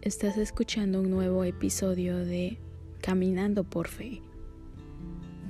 [0.00, 2.56] Estás escuchando un nuevo episodio de
[3.00, 4.22] Caminando por Fe.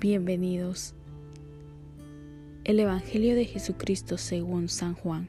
[0.00, 0.94] Bienvenidos.
[2.64, 5.28] El Evangelio de Jesucristo según San Juan.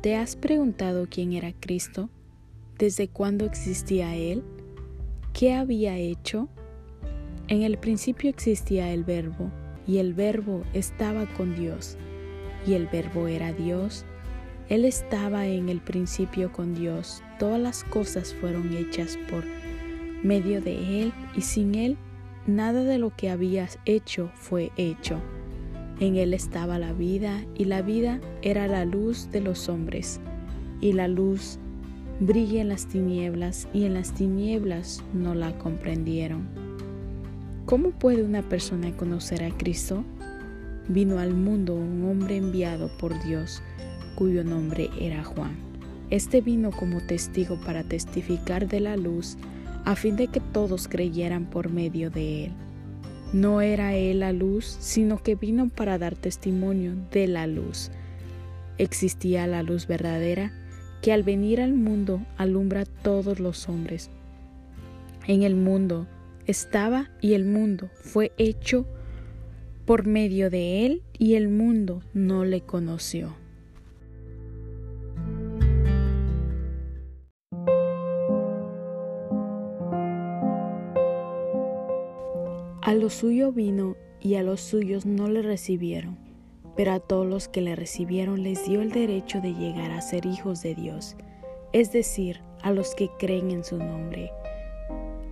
[0.00, 2.08] ¿Te has preguntado quién era Cristo?
[2.78, 4.44] ¿Desde cuándo existía Él?
[5.32, 6.48] ¿Qué había hecho?
[7.48, 9.50] En el principio existía el Verbo,
[9.88, 11.96] y el Verbo estaba con Dios,
[12.64, 14.06] y el Verbo era Dios.
[14.72, 17.22] Él estaba en el principio con Dios.
[17.38, 19.44] Todas las cosas fueron hechas por
[20.22, 21.98] medio de Él, y sin Él
[22.46, 25.20] nada de lo que habías hecho fue hecho.
[26.00, 30.20] En Él estaba la vida, y la vida era la luz de los hombres,
[30.80, 31.58] y la luz
[32.20, 36.48] brilla en las tinieblas, y en las tinieblas no la comprendieron.
[37.66, 40.02] ¿Cómo puede una persona conocer a Cristo?
[40.88, 43.62] Vino al mundo un hombre enviado por Dios,
[44.14, 45.56] cuyo nombre era Juan.
[46.10, 49.36] Este vino como testigo para testificar de la luz,
[49.84, 52.52] a fin de que todos creyeran por medio de él.
[53.32, 57.90] No era él la luz, sino que vino para dar testimonio de la luz.
[58.76, 60.52] Existía la luz verdadera,
[61.00, 64.10] que al venir al mundo alumbra a todos los hombres.
[65.26, 66.06] En el mundo
[66.46, 68.86] estaba y el mundo fue hecho
[69.84, 73.41] por medio de él y el mundo no le conoció.
[82.82, 86.18] A lo suyo vino y a los suyos no le recibieron,
[86.76, 90.26] pero a todos los que le recibieron les dio el derecho de llegar a ser
[90.26, 91.16] hijos de Dios,
[91.72, 94.30] es decir, a los que creen en su nombre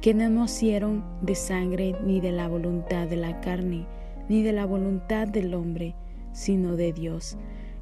[0.01, 3.87] que no nacieron de sangre ni de la voluntad de la carne,
[4.29, 5.95] ni de la voluntad del hombre,
[6.33, 7.37] sino de Dios.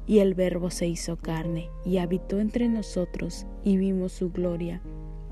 [0.05, 4.81] Y el Verbo se hizo carne y habitó entre nosotros y vimos su gloria,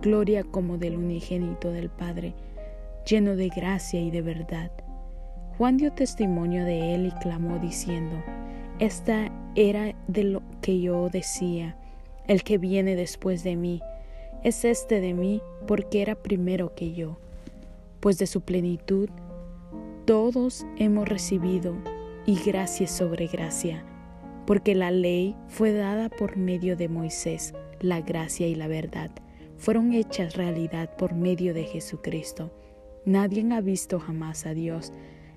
[0.02, 2.36] gloria como del unigénito del Padre,
[3.08, 4.72] lleno de gracia y de verdad.
[5.58, 8.24] Juan dio testimonio de él y clamó diciendo,
[8.80, 11.78] Esta era de lo que yo decía,
[12.28, 13.82] el que viene después de mí
[14.44, 17.18] es este de mí porque era primero que yo,
[18.00, 19.10] pues de su plenitud
[20.06, 21.76] todos hemos recibido
[22.26, 23.84] y gracia sobre gracia,
[24.46, 29.12] porque la ley fue dada por medio de Moisés, la gracia y la verdad
[29.58, 32.52] fueron hechas realidad por medio de Jesucristo.
[33.08, 34.92] Nadie ha visto jamás a Dios,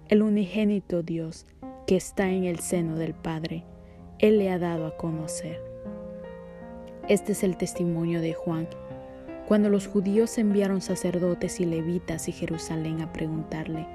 [0.08, 1.46] el unigénito Dios
[1.86, 3.64] que está en el seno del Padre.
[4.18, 5.60] Él le ha dado a conocer.
[7.06, 8.66] Este es el testimonio de Juan
[9.46, 13.86] cuando los judíos enviaron sacerdotes y levitas a Jerusalén a preguntarle,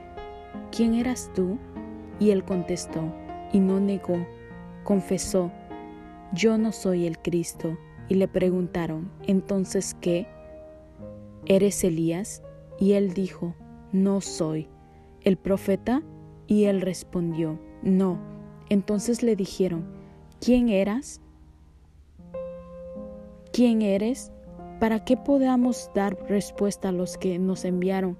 [0.72, 1.60] ¿quién eras tú?
[2.18, 3.14] Y él contestó,
[3.52, 4.26] y no negó,
[4.86, 5.52] confesó,
[6.32, 7.78] yo no soy el Cristo.
[8.08, 10.28] Y le preguntaron, entonces, ¿qué?
[11.46, 12.42] ¿Eres Elías?
[12.80, 13.54] Y él dijo,
[13.96, 14.68] no soy.
[15.22, 16.04] ¿El profeta?
[16.48, 18.20] Y él respondió, no.
[18.70, 19.86] Entonces le dijeron,
[20.40, 21.22] ¿quién eras?
[23.52, 24.32] ¿Quién eres?
[24.80, 28.18] para que podamos dar respuesta a los que nos enviaron.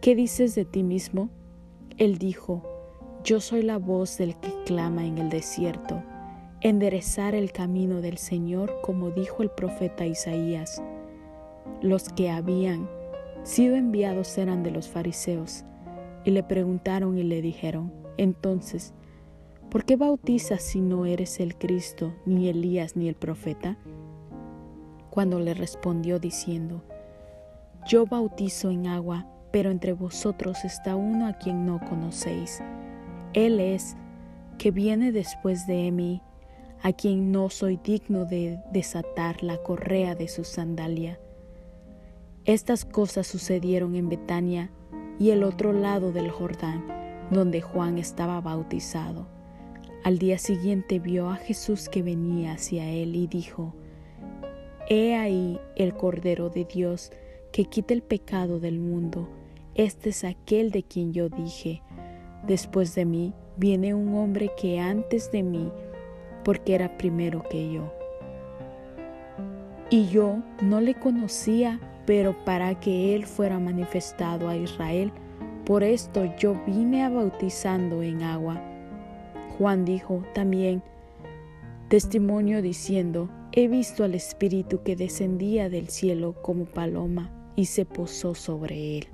[0.00, 1.30] ¿Qué dices de ti mismo?
[1.98, 2.62] Él dijo,
[3.24, 6.02] Yo soy la voz del que clama en el desierto,
[6.60, 10.82] enderezar el camino del Señor, como dijo el profeta Isaías.
[11.80, 12.88] Los que habían
[13.46, 15.64] sido enviados eran de los fariseos,
[16.24, 18.92] y le preguntaron y le dijeron, entonces,
[19.70, 23.78] ¿por qué bautizas si no eres el Cristo, ni Elías, ni el profeta?
[25.16, 26.82] cuando le respondió diciendo,
[27.88, 32.60] Yo bautizo en agua, pero entre vosotros está uno a quien no conocéis.
[33.32, 33.96] Él es,
[34.58, 36.20] que viene después de mí,
[36.82, 41.18] a quien no soy digno de desatar la correa de su sandalia.
[42.46, 44.70] Estas cosas sucedieron en Betania
[45.18, 46.86] y el otro lado del Jordán,
[47.32, 49.26] donde Juan estaba bautizado.
[50.04, 53.74] Al día siguiente vio a Jesús que venía hacia él y dijo,
[54.88, 57.10] He ahí el Cordero de Dios
[57.52, 59.28] que quita el pecado del mundo.
[59.74, 61.82] Este es aquel de quien yo dije,
[62.46, 65.72] después de mí viene un hombre que antes de mí,
[66.44, 67.92] porque era primero que yo.
[69.90, 75.12] Y yo no le conocía, pero para que él fuera manifestado a Israel,
[75.66, 78.62] por esto yo vine a bautizando en agua.
[79.58, 80.82] Juan dijo también
[81.88, 88.34] testimonio diciendo, He visto al Espíritu que descendía del cielo como paloma y se posó
[88.34, 89.08] sobre él.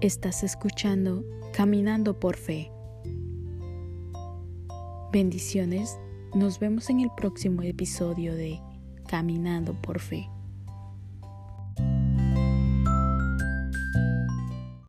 [0.00, 2.70] Estás escuchando Caminando por Fe.
[5.12, 5.98] Bendiciones,
[6.34, 8.60] nos vemos en el próximo episodio de
[9.08, 10.28] Caminando por Fe.